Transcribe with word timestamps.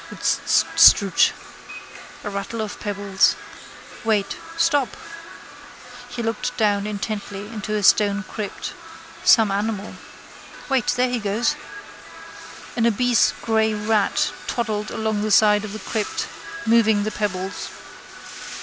Rtststr! 0.11 1.29
A 2.23 2.29
rattle 2.31 2.59
of 2.59 2.79
pebbles. 2.79 3.35
Wait. 4.03 4.35
Stop! 4.57 4.97
He 6.09 6.23
looked 6.23 6.57
down 6.57 6.87
intently 6.87 7.47
into 7.49 7.75
a 7.75 7.83
stone 7.83 8.23
crypt. 8.23 8.73
Some 9.23 9.51
animal. 9.51 9.93
Wait. 10.69 10.87
There 10.87 11.07
he 11.11 11.19
goes. 11.19 11.55
An 12.75 12.87
obese 12.87 13.31
grey 13.43 13.75
rat 13.75 14.31
toddled 14.47 14.89
along 14.89 15.21
the 15.21 15.29
side 15.29 15.63
of 15.63 15.71
the 15.71 15.77
crypt, 15.77 16.25
moving 16.65 17.03
the 17.03 17.11
pebbles. 17.11 17.69